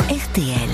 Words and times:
RTL. 0.00 0.70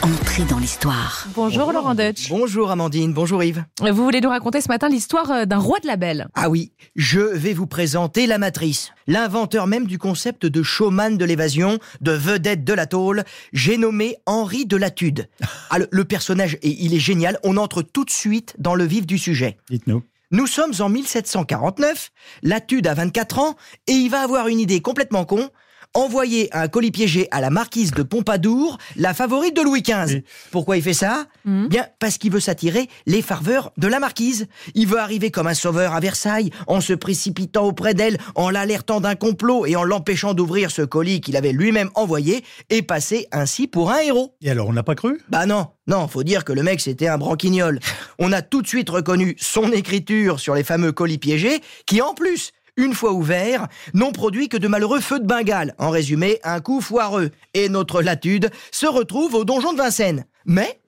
Entrée 0.00 0.44
dans 0.44 0.58
l'histoire. 0.58 1.28
Bonjour 1.34 1.70
Laurent 1.70 1.94
Deutsch. 1.94 2.30
Bonjour 2.30 2.70
Amandine, 2.70 3.12
bonjour 3.12 3.44
Yves. 3.44 3.62
Vous 3.78 4.02
voulez 4.02 4.22
nous 4.22 4.30
raconter 4.30 4.62
ce 4.62 4.68
matin 4.68 4.88
l'histoire 4.88 5.30
euh, 5.30 5.44
d'un 5.44 5.58
roi 5.58 5.80
de 5.80 5.86
la 5.86 5.96
belle 5.96 6.28
Ah 6.34 6.48
oui, 6.48 6.72
je 6.96 7.20
vais 7.20 7.52
vous 7.52 7.66
présenter 7.66 8.26
la 8.26 8.38
matrice, 8.38 8.92
l'inventeur 9.06 9.66
même 9.66 9.86
du 9.86 9.98
concept 9.98 10.46
de 10.46 10.62
showman 10.62 11.18
de 11.18 11.24
l'évasion, 11.26 11.78
de 12.00 12.12
vedette 12.12 12.64
de 12.64 12.72
la 12.72 12.86
tôle, 12.86 13.24
j'ai 13.52 13.76
nommé 13.76 14.16
Henri 14.24 14.64
de 14.64 14.78
Latude. 14.78 15.28
Ah, 15.68 15.78
le, 15.78 15.88
le 15.90 16.04
personnage, 16.06 16.56
et 16.62 16.70
il 16.70 16.94
est 16.94 17.00
génial, 17.00 17.38
on 17.42 17.58
entre 17.58 17.82
tout 17.82 18.06
de 18.06 18.10
suite 18.10 18.54
dans 18.58 18.74
le 18.74 18.84
vif 18.84 19.06
du 19.06 19.18
sujet. 19.18 19.58
Dites-nous. 19.68 20.02
Nous 20.30 20.46
sommes 20.46 20.72
en 20.80 20.88
1749, 20.88 22.10
Latude 22.42 22.86
a 22.86 22.94
24 22.94 23.38
ans, 23.40 23.56
et 23.86 23.92
il 23.92 24.08
va 24.08 24.22
avoir 24.22 24.48
une 24.48 24.58
idée 24.58 24.80
complètement 24.80 25.24
con, 25.24 25.50
envoyer 25.94 26.48
un 26.52 26.68
colis 26.68 26.90
piégé 26.90 27.28
à 27.30 27.40
la 27.40 27.50
marquise 27.50 27.92
de 27.92 28.02
Pompadour, 28.02 28.78
la 28.96 29.14
favorite 29.14 29.56
de 29.56 29.62
Louis 29.62 29.82
XV. 29.82 30.16
Oui. 30.16 30.24
Pourquoi 30.50 30.76
il 30.76 30.82
fait 30.82 30.92
ça? 30.92 31.26
Mhm. 31.44 31.68
Bien, 31.68 31.86
parce 31.98 32.18
qu'il 32.18 32.32
veut 32.32 32.40
s'attirer 32.40 32.88
les 33.06 33.22
farveurs 33.22 33.72
de 33.76 33.86
la 33.86 34.00
marquise. 34.00 34.46
Il 34.74 34.86
veut 34.86 34.98
arriver 34.98 35.30
comme 35.30 35.46
un 35.46 35.54
sauveur 35.54 35.94
à 35.94 36.00
Versailles, 36.00 36.50
en 36.66 36.80
se 36.80 36.92
précipitant 36.92 37.64
auprès 37.64 37.94
d'elle, 37.94 38.18
en 38.34 38.50
l'alertant 38.50 39.00
d'un 39.00 39.14
complot 39.14 39.66
et 39.66 39.76
en 39.76 39.84
l'empêchant 39.84 40.34
d'ouvrir 40.34 40.70
ce 40.70 40.82
colis 40.82 41.20
qu'il 41.20 41.36
avait 41.36 41.52
lui-même 41.52 41.90
envoyé, 41.94 42.44
et 42.70 42.82
passer 42.82 43.26
ainsi 43.32 43.66
pour 43.66 43.90
un 43.90 44.00
héros. 44.00 44.34
Et 44.42 44.50
alors, 44.50 44.68
on 44.68 44.72
n'a 44.72 44.82
pas 44.82 44.94
cru? 44.94 45.20
Bah 45.28 45.46
non, 45.46 45.68
non, 45.86 46.08
faut 46.08 46.22
dire 46.22 46.44
que 46.44 46.52
le 46.52 46.62
mec 46.62 46.80
c'était 46.80 47.08
un 47.08 47.18
branquignol. 47.18 47.78
On 48.18 48.32
a 48.32 48.42
tout 48.42 48.62
de 48.62 48.66
suite 48.66 48.90
reconnu 48.90 49.36
son 49.38 49.70
écriture 49.72 50.40
sur 50.40 50.54
les 50.54 50.64
fameux 50.64 50.92
colis 50.92 51.18
piégés, 51.18 51.60
qui 51.86 52.02
en 52.02 52.14
plus, 52.14 52.52
une 52.76 52.94
fois 52.94 53.12
ouverts, 53.12 53.68
n'ont 53.92 54.12
produit 54.12 54.48
que 54.48 54.56
de 54.56 54.68
malheureux 54.68 55.00
feux 55.00 55.20
de 55.20 55.26
Bengale. 55.26 55.74
En 55.78 55.90
résumé, 55.90 56.38
un 56.44 56.60
coup 56.60 56.80
foireux. 56.80 57.30
Et 57.54 57.68
notre 57.68 58.02
latude 58.02 58.50
se 58.72 58.86
retrouve 58.86 59.34
au 59.34 59.44
donjon 59.44 59.72
de 59.72 59.78
Vincennes. 59.78 60.26
Mais 60.44 60.80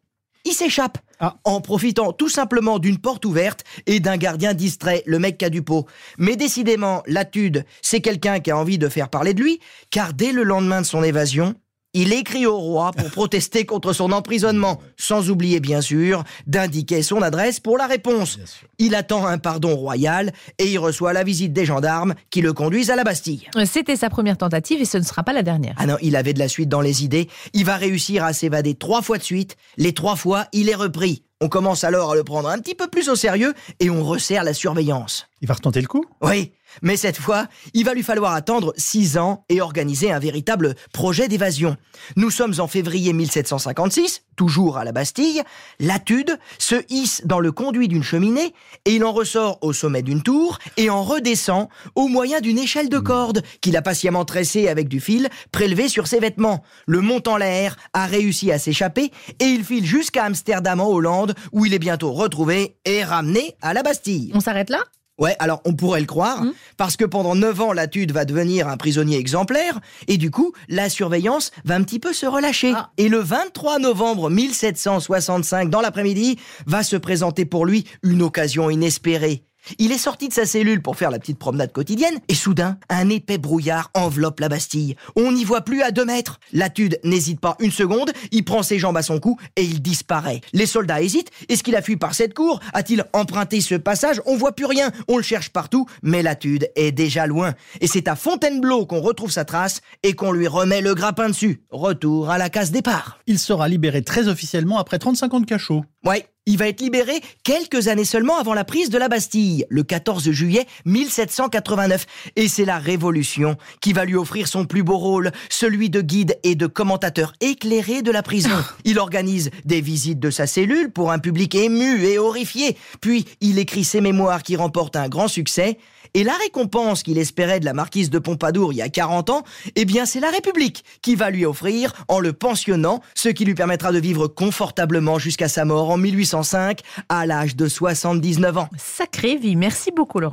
il 0.45 0.53
s'échappe. 0.53 0.99
Ah. 1.19 1.37
En 1.45 1.61
profitant 1.61 2.13
tout 2.13 2.29
simplement 2.29 2.79
d'une 2.79 2.99
porte 2.99 3.25
ouverte 3.25 3.65
et 3.87 4.01
d'un 4.01 4.19
gardien 4.19 4.53
distrait, 4.53 5.03
le 5.07 5.19
mec 5.19 5.39
qui 5.39 5.47
a 5.47 5.51
du 5.51 5.63
pot. 5.63 5.87
Mais 6.19 6.37
décidément, 6.37 7.03
Latude, 7.07 7.65
c'est 7.81 8.03
quelqu'un 8.03 8.41
qui 8.41 8.51
a 8.51 8.59
envie 8.59 8.79
de 8.79 8.89
faire 8.89 9.09
parler 9.09 9.33
de 9.33 9.43
lui, 9.43 9.61
car 9.91 10.13
dès 10.13 10.33
le 10.33 10.43
lendemain 10.43 10.83
de 10.83 10.87
son 10.87 11.03
évasion, 11.03 11.55
il 11.97 12.13
écrit 12.13 12.45
au 12.45 12.59
roi 12.59 12.93
pour 12.93 13.11
protester 13.11 13.65
contre 13.65 13.95
son 13.95 14.13
emprisonnement, 14.13 14.83
sans 14.99 15.31
oublier 15.31 15.61
bien 15.61 15.81
sûr 15.81 16.25
d'indiquer 16.47 17.01
son 17.03 17.23
adresse 17.23 17.59
pour 17.59 17.79
la 17.79 17.87
réponse. 17.87 18.39
Il 18.79 18.95
attend 18.95 19.27
un 19.27 19.39
pardon 19.39 19.75
royal 19.75 20.35
et 20.59 20.71
il 20.71 20.79
reçoit 20.79 21.15
la 21.15 21.25
visite 21.25 21.55
des 21.55 21.65
gendarmes 21.65 22.15
qui 22.29 22.43
le 22.43 22.53
conduisent 22.53 22.91
à 22.91 22.97
la 22.97 23.05
Bastille. 23.05 23.49
C'était 23.65 23.97
sa 23.97 24.11
première 24.11 24.37
tentative 24.37 24.83
et 24.83 24.85
ce 24.85 24.99
ne 24.99 25.05
sera 25.05 25.23
pas 25.23 25.33
la 25.33 25.43
dernière. 25.43 25.75
Ah 25.79 25.87
non, 25.87 25.97
il 26.03 26.17
avait 26.17 26.35
de 26.35 26.39
la 26.39 26.49
suite 26.49 26.69
dans 26.69 26.83
les 26.83 27.03
idées. 27.03 27.31
Il 27.55 27.65
va 27.65 27.77
réussir 27.77 28.25
à 28.25 28.35
s'évader 28.35 28.75
trois 28.75 29.01
fois 29.01 29.17
de 29.17 29.23
suite. 29.23 29.57
Les 29.79 29.95
trois 29.95 30.17
fois, 30.17 30.49
il 30.53 30.69
est 30.69 30.75
repris. 30.75 31.23
On 31.41 31.49
commence 31.49 31.83
alors 31.85 32.13
à 32.13 32.15
le 32.15 32.25
prendre 32.25 32.49
un 32.49 32.59
petit 32.59 32.75
peu 32.75 32.89
plus 32.89 33.09
au 33.09 33.17
sérieux 33.17 33.55
et 33.81 33.89
on 33.89 34.05
resserre 34.05 34.45
la 34.45 34.53
surveillance. 34.53 35.29
Il 35.43 35.49
va 35.49 35.55
retenter 35.55 35.81
le 35.81 35.87
coup? 35.87 36.05
Oui, 36.23 36.53
mais 36.83 36.97
cette 36.97 37.19
fois, 37.19 37.47
il 37.75 37.85
va 37.85 37.95
lui 37.95 38.03
falloir 38.03 38.33
attendre 38.33 38.73
six 38.77 39.19
ans 39.19 39.45
et 39.49 39.61
organiser 39.61 40.11
un 40.11 40.19
véritable 40.19 40.75
projet 40.93 41.29
d'évasion. 41.29 41.77
Nous 42.17 42.31
sommes 42.31 42.55
en 42.59 42.67
février 42.67 43.13
1756, 43.13 44.23
toujours 44.37 44.77
à 44.77 44.85
la 44.85 44.93
Bastille. 44.93 45.43
Latude 45.81 46.39
se 46.59 46.77
hisse 46.89 47.23
dans 47.25 47.41
le 47.41 47.53
conduit 47.53 47.89
d'une 47.89 48.03
cheminée 48.03 48.55
et 48.85 48.95
il 48.95 49.05
en 49.05 49.13
ressort 49.13 49.59
au 49.63 49.73
sommet 49.73 50.03
d'une 50.03 50.23
tour 50.23 50.59
et 50.77 50.91
en 50.91 51.03
redescend 51.03 51.69
au 51.95 52.09
moyen 52.09 52.41
d'une 52.41 52.59
échelle 52.59 52.89
de 52.89 52.99
corde 52.99 53.43
qu'il 53.61 53.77
a 53.77 53.83
patiemment 53.83 54.25
tressée 54.25 54.69
avec 54.69 54.89
du 54.89 55.01
fil 55.01 55.29
prélevé 55.53 55.89
sur 55.89 56.07
ses 56.07 56.21
vêtements. 56.21 56.63
Le 56.87 57.01
monte 57.01 57.29
en 57.29 57.37
l'air 57.37 57.77
a 57.93 58.07
réussi 58.07 58.53
à 58.53 58.59
s'échapper 58.59 59.11
et 59.41 59.45
il 59.45 59.65
file 59.65 59.87
jusqu'à 59.87 60.25
Amsterdam 60.25 60.81
en 60.81 60.89
Hollande 60.89 61.35
où 61.53 61.67
il 61.67 61.75
est 61.75 61.79
bientôt 61.79 62.13
retrouvé 62.13 62.77
et 62.85 63.03
ramené 63.05 63.57
à 63.63 63.75
la 63.75 63.83
Bastille. 63.83 64.31
On 64.35 64.41
s'arrête 64.41 64.71
là? 64.71 64.85
Ouais, 65.19 65.35
alors 65.39 65.63
on 65.65 65.75
pourrait 65.75 66.01
le 66.01 66.07
croire, 66.07 66.43
Mhm. 66.43 66.53
parce 66.77 66.97
que 66.97 67.05
pendant 67.07 67.35
9 67.35 67.61
ans, 67.63 67.73
Latude 67.73 68.13
va 68.13 68.25
devenir 68.27 68.69
un 68.69 68.77
prisonnier 68.77 69.17
exemplaire, 69.19 69.81
et 70.09 70.19
du 70.19 70.31
coup, 70.31 70.53
la 70.69 70.91
surveillance 70.91 71.53
va 71.65 71.75
un 71.75 71.83
petit 71.83 71.99
peu 71.99 72.13
se 72.13 72.27
relâcher. 72.27 72.73
Ah. 72.77 72.91
Et 72.99 73.09
le 73.09 73.19
23 73.19 73.79
novembre 73.79 74.29
1765, 74.29 75.71
dans 75.71 75.81
l'après-midi, 75.81 76.39
va 76.67 76.83
se 76.83 76.97
présenter 76.97 77.45
pour 77.47 77.65
lui 77.67 77.87
une 78.03 78.23
occasion 78.23 78.69
inespérée. 78.71 79.43
Il 79.79 79.93
est 79.93 79.99
sorti 79.99 80.29
de 80.29 80.33
sa 80.33 80.47
cellule 80.47 80.83
pour 80.83 80.97
faire 80.97 81.11
la 81.11 81.19
petite 81.19 81.39
promenade 81.39 81.73
quotidienne, 81.73 82.19
et 82.29 82.35
soudain, 82.35 82.79
un 82.89 83.09
épais 83.09 83.39
brouillard 83.39 83.91
enveloppe 83.95 84.41
la 84.41 84.49
Bastille. 84.49 84.97
On 85.17 85.33
n'y 85.33 85.45
voit 85.45 85.63
plus 85.63 85.83
à 85.83 85.91
deux 85.91 86.05
mètres. 86.05 86.41
Latude 86.53 86.99
n'hésite 87.05 87.41
pas 87.41 87.57
une 87.61 87.71
seconde, 87.71 88.11
il 88.31 88.45
prend 88.45 88.63
ses 88.63 88.79
jambes 88.79 88.97
à 88.97 89.03
son 89.03 89.19
cou 89.19 89.39
et 89.57 89.63
il 89.63 89.83
disparaît. 89.83 90.41
Les 90.53 90.67
soldats 90.67 91.03
hésitent. 91.03 91.31
Est-ce 91.49 91.63
qu'il 91.63 91.77
a 91.77 91.83
fui 91.83 91.97
par 91.97 92.15
cette 92.15 92.35
cour? 92.35 92.61
A-t-il 92.73 93.05
emprunté 93.13 93.61
ce 93.61 93.75
passage? 93.75 94.21
On 94.27 94.37
voit 94.37 94.53
plus 94.53 94.67
rien. 94.67 94.91
On 95.09 95.17
le 95.17 95.23
cherche 95.23 95.51
partout, 95.51 95.87
mais 96.03 96.23
Latude 96.23 96.71
est 96.77 96.93
déjà 96.93 97.27
loin. 97.27 97.55
Et 97.81 97.87
c'est 97.87 98.09
à 98.09 98.17
Fontainebleau 98.17 98.87
qu'on 98.87 99.01
retrouve 99.01 99.31
sa 99.31 99.45
trace 99.45 99.81
et 100.03 100.15
qu'on 100.15 100.33
lui 100.33 100.49
remet 100.49 100.81
le 100.81 100.95
grappin 100.95 101.29
dessus. 101.29 101.63
Retour 101.71 102.31
à 102.31 102.39
la 102.39 102.51
case 102.51 102.71
départ. 102.71 103.19
Il 103.27 103.39
sera 103.39 103.69
libéré 103.69 104.03
très 104.03 104.29
officiellement 104.29 104.79
après 104.79 104.99
35 104.99 105.35
ans 105.35 105.41
de 105.41 105.47
cachot. 105.47 105.85
Ouais, 106.05 106.27
il 106.47 106.57
va 106.59 106.69
être 106.69 106.81
libéré 106.81 107.21
quelques 107.43 107.89
années 107.89 108.05
seulement 108.05 108.39
avant 108.39 108.55
la 108.55 108.65
prise 108.65 108.89
de 108.89 108.99
la 108.99 109.09
Bastille, 109.09 109.67
le 109.69 109.83
14 109.83 110.31
juillet 110.31 110.67
1789. 110.85 112.07
Et 112.37 112.49
c'est 112.49 112.65
la 112.65 112.79
Révolution 112.79 113.57
qui 113.81 113.93
va 113.93 114.05
lui 114.05 114.15
offrir 114.15 114.47
son 114.47 114.65
plus 114.65 114.85
beau 114.85 114.97
rôle, 114.97 115.33
celui 115.51 115.91
de 115.91 116.01
guide 116.01 116.39
et 116.45 116.55
de 116.55 116.67
commentateur 116.67 117.33
éclairé 117.41 118.03
de 118.03 118.13
la 118.13 118.23
prison. 118.23 118.51
Il 118.85 118.99
organise 118.99 119.51
des 119.65 119.81
visites 119.81 120.21
de 120.21 120.31
sa 120.31 120.47
cellule 120.47 120.91
pour 120.91 121.11
un 121.11 121.19
public 121.19 121.55
ému 121.55 122.05
et 122.05 122.19
horrifié. 122.19 122.77
Puis 123.01 123.27
il 123.41 123.59
écrit 123.59 123.85
ses 123.85 124.01
mémoires 124.01 124.43
qui 124.43 124.57
remportent 124.57 124.97
un 124.97 125.09
grand 125.09 125.29
succès. 125.29 125.79
Et 126.15 126.25
la 126.25 126.35
récompense 126.35 127.03
qu'il 127.03 127.19
espérait 127.19 127.61
de 127.61 127.65
la 127.65 127.73
marquise 127.73 128.11
de 128.11 128.19
Pompadour 128.19 128.73
il 128.73 128.77
y 128.77 128.83
a 128.83 128.89
40 128.89 129.31
ans, 129.31 129.43
eh 129.75 129.85
bien 129.85 130.07
c'est 130.07 130.21
la 130.21 130.31
République 130.31 130.85
qui 131.03 131.15
va 131.15 131.31
lui 131.31 131.45
offrir 131.45 131.93
en 132.09 132.19
le 132.19 132.33
pensionnant, 132.33 133.03
ce 133.15 133.29
qui 133.29 133.45
lui 133.45 133.55
permettra 133.55 133.93
de 133.93 133.99
vivre 133.99 134.27
confortablement 134.27 135.19
jusqu'à 135.19 135.49
sa 135.49 135.65
mort 135.65 135.91
en 135.91 135.97
1805 135.97 136.81
à 137.09 137.27
l'âge 137.27 137.57
de 137.57 137.69
79 137.69 138.59
ans. 138.59 138.69
Sacrée 138.77 139.37
vie. 139.37 139.57
Merci 139.57 139.91
beaucoup 139.95 140.21
Laurent. 140.21 140.25